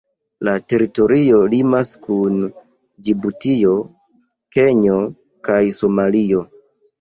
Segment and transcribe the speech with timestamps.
[0.47, 2.39] La teritorio limas kun
[3.09, 3.75] Ĝibutio,
[4.57, 4.97] Kenjo
[5.51, 6.43] kaj Somalio.